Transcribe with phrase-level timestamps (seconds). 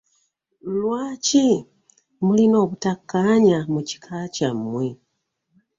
[0.79, 1.47] Lwaki
[2.25, 4.87] mulina obutakanya mu kika kyamwe?